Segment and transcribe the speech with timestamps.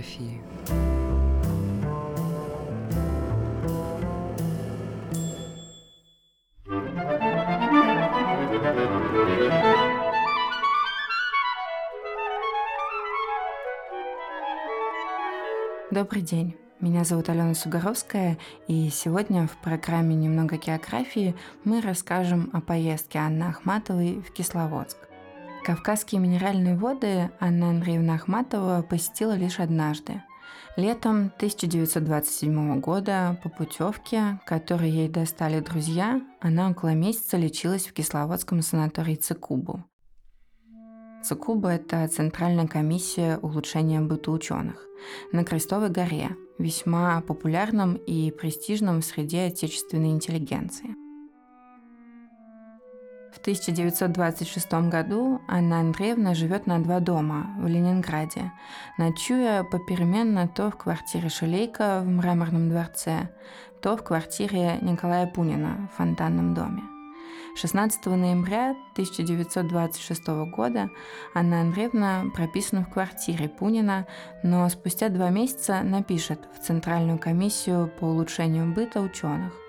[0.00, 0.40] биографии.
[15.90, 16.56] Добрый день.
[16.80, 23.42] Меня зовут Алена Сугаровская, и сегодня в программе «Немного географии» мы расскажем о поездке Анны
[23.44, 25.09] Ахматовой в Кисловодск.
[25.64, 30.22] Кавказские минеральные воды Анна Андреевна Ахматова посетила лишь однажды.
[30.76, 38.62] Летом 1927 года по путевке, которую ей достали друзья, она около месяца лечилась в кисловодском
[38.62, 39.84] санатории Цикубу.
[41.22, 44.86] Цикуба– это Центральная комиссия улучшения быта ученых
[45.32, 50.96] на Крестовой горе, весьма популярном и престижном среди отечественной интеллигенции.
[53.32, 58.52] В 1926 году Анна Андреевна живет на два дома в Ленинграде,
[58.98, 63.30] ночуя попеременно то в квартире Шелейка в Мраморном дворце,
[63.80, 66.82] то в квартире Николая Пунина в Фонтанном доме.
[67.56, 70.88] 16 ноября 1926 года
[71.34, 74.06] Анна Андреевна прописана в квартире Пунина,
[74.42, 79.59] но спустя два месяца напишет в Центральную комиссию по улучшению быта ученых.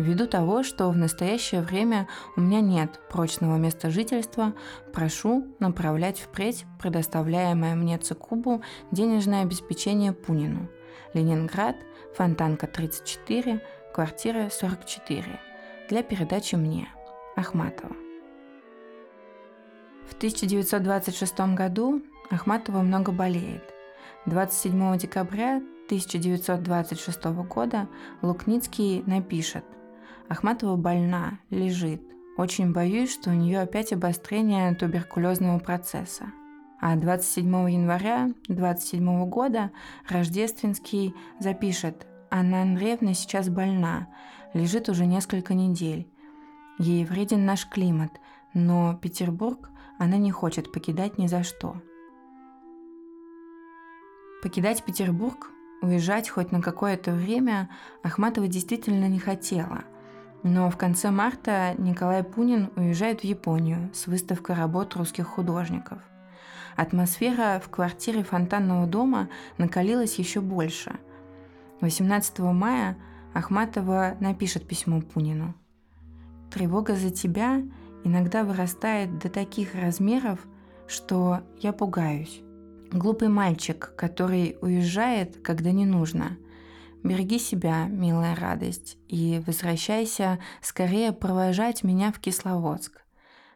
[0.00, 4.54] Ввиду того, что в настоящее время у меня нет прочного места жительства,
[4.94, 10.70] прошу направлять впредь предоставляемое мне ЦКУБу денежное обеспечение Пунину.
[11.12, 11.76] Ленинград,
[12.16, 13.62] Фонтанка 34,
[13.92, 15.38] квартира 44
[15.90, 16.88] для передачи мне–
[17.36, 17.94] Ахматова.
[20.08, 23.64] В 1926 году Ахматова много болеет.
[24.24, 25.56] 27 декабря
[25.88, 27.86] 1926 года
[28.22, 29.64] Лукницкий напишет
[30.30, 32.00] «Ахматова больна, лежит.
[32.36, 36.32] Очень боюсь, что у нее опять обострение туберкулезного процесса».
[36.80, 39.72] А 27 января 27 года
[40.08, 44.06] Рождественский запишет «Анна Андреевна сейчас больна,
[44.54, 46.08] лежит уже несколько недель.
[46.78, 48.12] Ей вреден наш климат,
[48.54, 51.82] но Петербург она не хочет покидать ни за что.
[54.42, 55.50] Покидать Петербург,
[55.82, 57.68] уезжать хоть на какое-то время
[58.04, 59.84] Ахматова действительно не хотела.
[60.42, 65.98] Но в конце марта Николай Пунин уезжает в Японию с выставкой работ русских художников.
[66.76, 69.28] Атмосфера в квартире фонтанного дома
[69.58, 70.98] накалилась еще больше.
[71.80, 72.96] 18 мая
[73.34, 75.54] Ахматова напишет письмо Пунину–
[76.50, 77.62] Тревога за тебя
[78.02, 80.40] иногда вырастает до таких размеров,
[80.88, 82.42] что я пугаюсь.
[82.90, 86.36] Глупый мальчик, который уезжает, когда не нужно.
[87.02, 93.02] Береги себя, милая радость, и возвращайся скорее провожать меня в Кисловодск.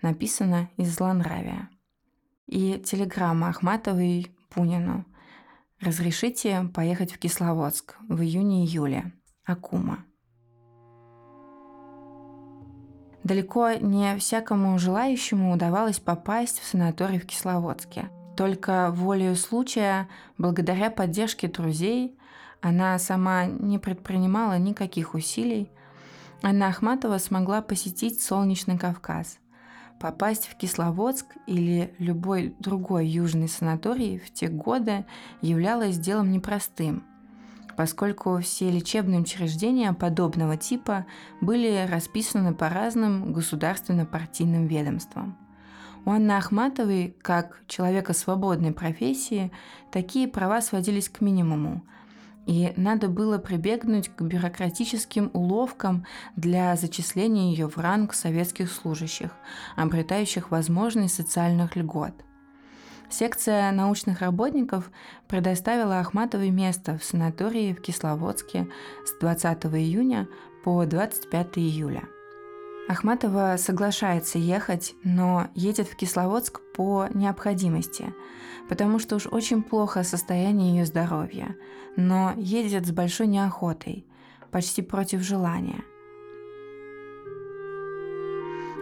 [0.00, 1.68] Написано из злонравия.
[2.46, 5.04] И телеграмма Ахматовой Пунину.
[5.80, 9.12] Разрешите поехать в Кисловодск в июне-июле.
[9.44, 10.04] Акума.
[13.22, 18.08] Далеко не всякому желающему удавалось попасть в санаторий в Кисловодске.
[18.36, 20.08] Только волею случая,
[20.38, 22.16] благодаря поддержке друзей,
[22.60, 25.70] она сама не предпринимала никаких усилий,
[26.42, 29.38] Анна Ахматова смогла посетить Солнечный Кавказ.
[29.98, 35.06] Попасть в Кисловодск или любой другой южный санаторий в те годы
[35.40, 37.04] являлось делом непростым–
[37.76, 41.06] поскольку все лечебные учреждения подобного типа
[41.40, 45.36] были расписаны по разным государственно-партийным ведомствам.
[46.04, 49.52] У Анны Ахматовой, как человека свободной профессии,
[49.90, 51.82] такие права сводились к минимуму,
[52.46, 59.32] и надо было прибегнуть к бюрократическим уловкам для зачисления ее в ранг советских служащих,
[59.74, 62.14] обретающих возможность социальных льгот.
[63.10, 64.90] Секция научных работников
[65.28, 68.68] предоставила Ахматовой место в санатории в Кисловодске
[69.04, 70.28] с 20 июня
[70.64, 72.02] по 25 июля.
[72.88, 78.14] Ахматова соглашается ехать, но едет в Кисловодск по необходимости,
[78.68, 81.56] потому что уж очень плохо состояние ее здоровья,
[81.96, 84.06] но едет с большой неохотой,
[84.52, 85.82] почти против желания.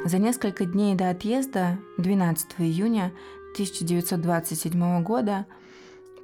[0.04, 3.10] За несколько дней до отъезда, 12 июня,
[3.54, 5.46] 1927 года,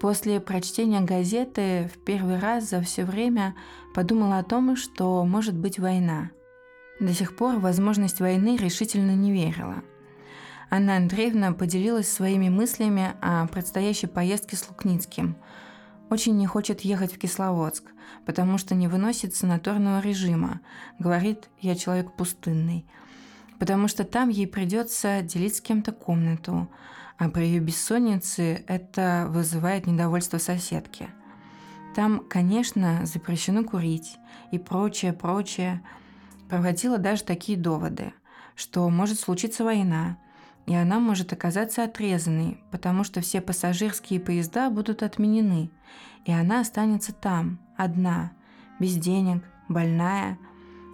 [0.01, 3.55] после прочтения газеты в первый раз за все время
[3.95, 6.31] подумала о том, что может быть война.
[7.01, 9.77] До сих пор в возможность войны решительно не верила.
[10.69, 15.37] Анна Андреевна поделилась своими мыслями о предстоящей поездке с Лукницким.
[16.11, 17.85] Очень не хочет ехать в Кисловодск,
[18.27, 20.61] потому что не выносит санаторного режима.
[20.99, 22.85] Говорит, я человек пустынный.
[23.59, 26.69] Потому что там ей придется делить с кем-то комнату,
[27.17, 31.09] А при ее бессоннице это вызывает недовольство соседки.
[31.95, 34.19] Там, конечно, запрещено курить
[34.53, 35.83] и прочее, прочее.
[36.51, 38.13] Проводила даже такие доводы,
[38.57, 40.19] что может случиться война,
[40.67, 45.71] и она может оказаться отрезанной, потому что все пассажирские поезда будут отменены,
[46.25, 48.33] и она останется там, одна,
[48.81, 50.39] без денег, больная,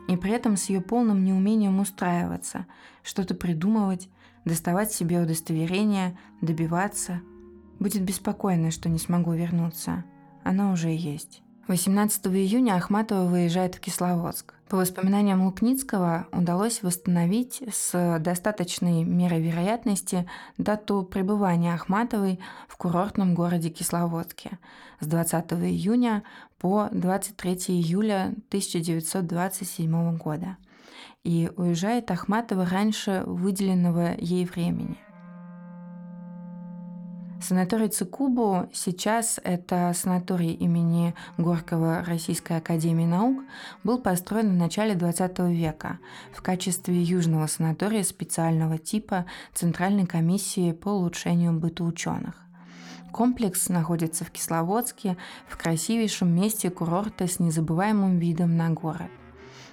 [0.09, 2.67] и при этом с ее полным неумением устраиваться,
[3.03, 4.11] что-то придумывать,
[4.45, 7.23] доставать себе удостоверение, добиваться.
[7.79, 10.05] Будет беспокойно, что не смогу вернуться.
[10.45, 11.43] Она уже есть.
[11.69, 14.55] 18 июня Ахматова выезжает в Кисловодск.
[14.69, 20.29] По воспоминаниям Лупницкого удалось восстановить с достаточной мерой вероятности
[20.59, 24.61] дату пребывания Ахматовой в курортном городе Кисловодске
[25.01, 26.23] с 20 июня
[26.59, 30.59] по 23 июля 1927 года.
[31.25, 34.99] И уезжает Ахматова раньше выделенного ей времени.
[37.41, 43.45] Санаторий Цикубу сейчас это санаторий имени Горького Российской Академии Наук
[43.85, 45.99] был построен в начале 20 века
[46.33, 52.35] в качестве южного санатория специального типа Центральной комиссии по улучшению быта ученых.
[53.13, 55.17] Комплекс находится в Кисловодске,
[55.47, 59.11] в красивейшем месте курорта с незабываемым видом на город–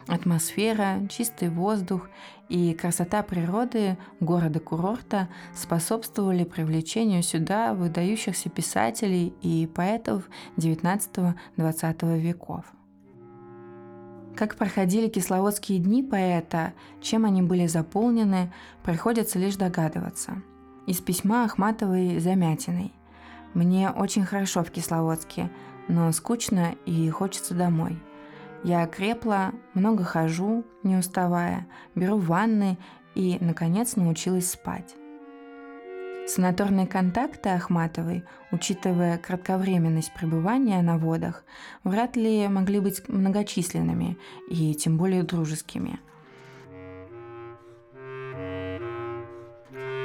[0.07, 2.09] Атмосфера, чистый воздух
[2.49, 12.65] и красота природы города-курорта способствовали привлечению сюда выдающихся писателей и поэтов XIX-XX веков.
[14.35, 18.51] Как проходили кисловодские дни поэта, чем они были заполнены,
[18.83, 20.41] приходится лишь догадываться.
[20.87, 22.91] Из письма Ахматовой Замятиной.
[23.53, 25.51] «Мне очень хорошо в Кисловодске,
[25.87, 27.99] но скучно и хочется домой».
[28.63, 32.77] Я крепла, много хожу, не уставая, беру ванны
[33.13, 34.95] и, наконец, научилась спать.
[36.27, 41.43] Санаторные контакты Ахматовой, учитывая кратковременность пребывания на водах,
[41.83, 44.17] вряд ли могли быть многочисленными
[44.49, 45.99] и тем более дружескими–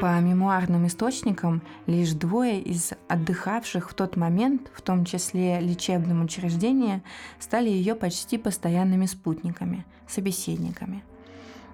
[0.01, 7.03] По мемуарным источникам, лишь двое из отдыхавших в тот момент, в том числе лечебном учреждении,
[7.41, 11.03] стали ее почти постоянными спутниками, собеседниками.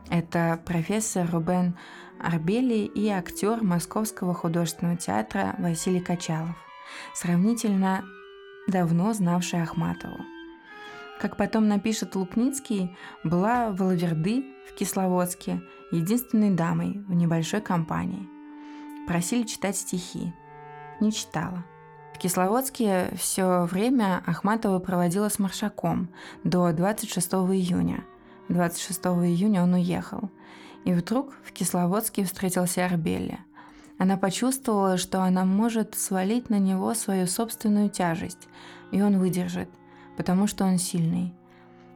[0.08, 1.76] Это профессор Рубен
[2.18, 6.56] Арбели и актер Московского художественного театра Василий Качалов,
[7.14, 8.04] сравнительно
[8.68, 10.33] давно знавший Ахматову.
[11.20, 18.28] Как потом напишет Лукницкий, была в Лаверды в Кисловодске единственной дамой в небольшой компании.
[19.06, 20.34] Просили читать стихи.
[21.00, 21.64] Не читала.
[22.14, 26.08] В Кисловодске все время Ахматова проводила с Маршаком
[26.42, 28.04] до 26 июня.
[28.48, 30.30] 26 июня он уехал.
[30.84, 33.38] И вдруг в Кисловодске встретился Арбелли.
[33.98, 38.48] Она почувствовала, что она может свалить на него свою собственную тяжесть,
[38.90, 39.68] и он выдержит–
[40.16, 41.34] потому что он сильный.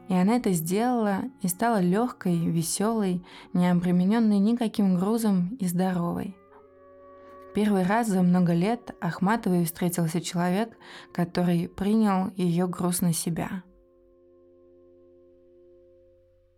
[0.09, 3.23] И она это сделала и стала легкой, веселой,
[3.53, 6.35] не обремененной никаким грузом и здоровой.
[7.55, 10.77] Первый раз за много лет Ахматовой встретился человек,
[11.13, 13.63] который принял ее груз на себя.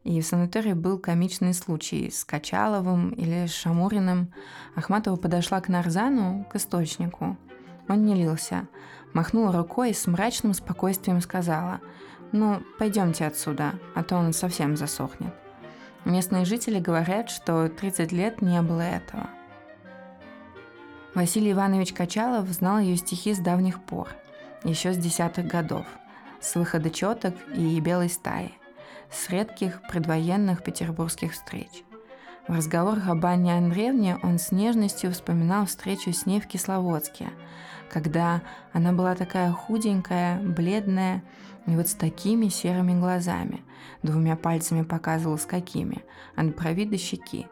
[0.02, 4.32] И в санатории был комичный случай с Качаловым или с Шамуриным.
[4.74, 7.36] Ахматова подошла к Нарзану, к источнику.
[7.88, 8.68] Он не лился,
[9.12, 11.80] махнула рукой и с мрачным спокойствием сказала
[12.32, 15.34] «Ну, пойдемте отсюда, а то он совсем засохнет».
[16.04, 19.28] Местные жители говорят, что 30 лет не было этого.
[21.14, 24.08] Василий Иванович Качалов знал ее стихи с давних пор,
[24.64, 25.86] еще с десятых годов,
[26.40, 28.52] с выхода четок и белой стаи,
[29.10, 31.84] с редких предвоенных петербургских встреч.
[32.48, 37.30] В разговорах об Анне Андреевне он с нежностью вспоминал встречу с ней в Кисловодске–
[37.90, 38.42] когда
[38.72, 41.22] она была такая худенькая, бледная,
[41.66, 43.62] и вот с такими серыми глазами,
[44.02, 46.02] двумя пальцами показывала с какими,
[46.36, 47.46] от брови до щеки.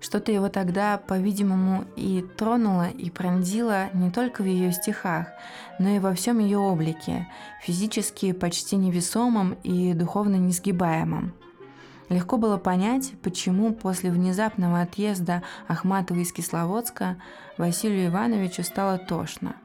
[0.00, 5.28] Что-то его тогда, по-видимому, и тронуло, и пронзило не только в ее стихах,
[5.78, 7.26] но и во всем ее облике,
[7.62, 11.32] физически почти невесомым и духовно несгибаемым.
[12.08, 17.16] Легко было понять, почему после внезапного отъезда Ахматова из Кисловодска
[17.56, 19.56] Василию Ивановичу стало тошно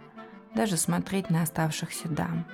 [0.55, 2.45] даже смотреть на оставшихся дам.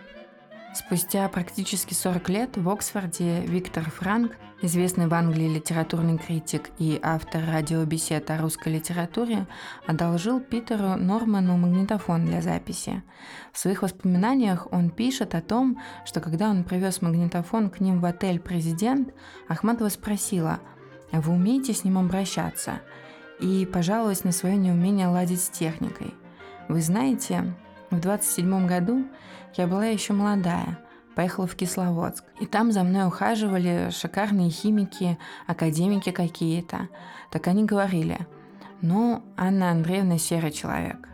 [0.73, 4.33] Спустя практически 40 лет в Оксфорде Виктор Франк,
[4.65, 9.47] известный в Англии литературный критик и автор радиобесед о русской литературе,
[9.85, 13.03] одолжил Питеру Норману магнитофон для записи.
[13.51, 18.05] В своих воспоминаниях он пишет о том, что когда он привез магнитофон к ним в
[18.05, 19.13] отель «Президент»,
[19.47, 20.59] Ахматова спросила,
[21.11, 22.81] «А вы умеете с ним обращаться?»
[23.39, 26.13] и пожаловалась на свое неумение ладить с техникой.
[26.67, 27.53] Вы знаете,
[27.91, 29.05] в 27 году
[29.55, 30.79] я была еще молодая,
[31.15, 32.23] поехала в Кисловодск.
[32.39, 35.17] И там за мной ухаживали шикарные химики,
[35.47, 36.89] академики какие-то.
[37.31, 38.27] Так они говорили,
[38.81, 41.09] ну, Анна Андреевна серый человек.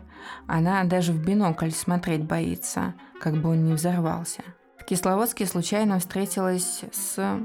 [0.46, 4.42] Она даже в бинокль смотреть боится, как бы он не взорвался.
[4.78, 7.38] В Кисловодске случайно встретилась с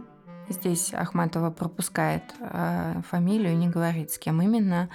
[0.50, 4.89] Здесь Ахматова пропускает э, фамилию, не говорит, с кем именно,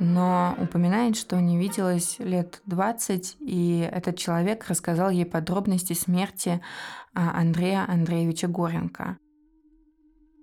[0.00, 6.60] но упоминает, что не виделась лет 20, и этот человек рассказал ей подробности смерти
[7.14, 9.18] э, Андрея Андреевича Горенко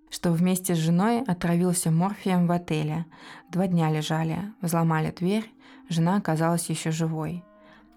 [0.09, 3.07] что вместе с женой отравился морфием в отеле.
[3.49, 5.51] Два дня лежали, взломали дверь,
[5.89, 7.43] жена оказалась еще живой.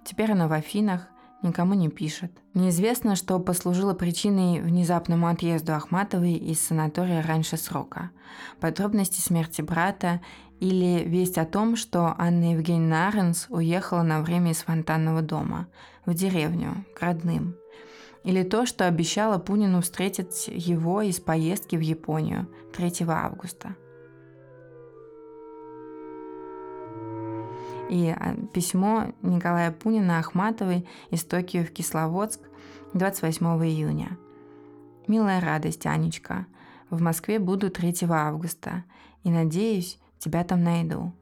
[0.03, 1.09] Теперь она в Афинах,
[1.43, 2.33] никому не пишет.
[2.55, 8.11] Неизвестно, что послужило причиной внезапному отъезду Ахматовой из санатория раньше срока.
[8.61, 10.21] Подробности смерти брата
[10.61, 15.69] или весть о том, что Анна Евгеньевна Аренс уехала на время из фонтанного дома
[16.05, 17.57] в деревню, к родным.
[18.25, 23.77] Или то, что обещала Пунину встретить его из поездки в Японию 3 августа–
[27.89, 32.41] и а, письмо Николая Пунина Ахматовой из Токио в Кисловодск
[32.95, 34.19] 28 июня.
[35.07, 36.47] «Милая радость, Анечка,
[36.91, 38.85] в Москве буду 3 августа
[39.23, 41.13] и, надеюсь, тебя там найду.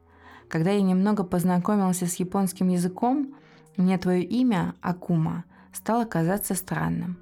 [0.49, 3.35] Когда я немного познакомился с японским языком,
[3.77, 7.19] мне твое имя, Акума, стало казаться странным.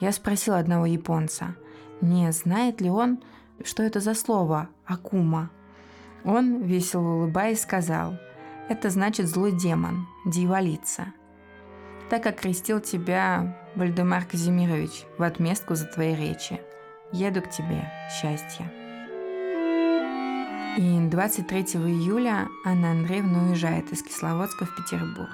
[0.00, 1.56] Я спросил одного японца,
[2.00, 3.18] не знает ли он,
[3.64, 5.50] что это за слово «акума».
[6.24, 8.18] Он, весело улыбаясь, сказал–
[8.68, 11.06] это значит злой демон, дьяволица.
[12.10, 16.60] Так окрестил тебя Вальдемар Казимирович в отместку за твои речи.
[17.12, 17.90] Еду к тебе.
[18.10, 18.70] Счастья.
[20.76, 25.30] И 23 июля Анна Андреевна уезжает из Кисловодска в Петербург.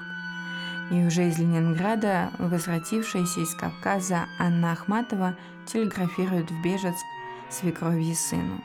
[0.91, 5.35] И уже из Ленинграда возвратившаяся из Кавказа Анна Ахматова
[5.65, 7.03] телеграфирует в Бежецк
[7.49, 8.61] свекрови сыну.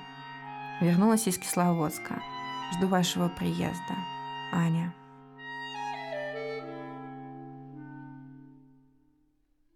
[0.81, 2.23] Вернулась из Кисловодска.
[2.75, 3.95] Жду вашего приезда.
[4.52, 4.94] Аня.